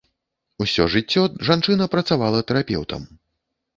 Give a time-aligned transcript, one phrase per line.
[0.63, 3.01] Усё жыццё жанчына працавала тэрапеўтам.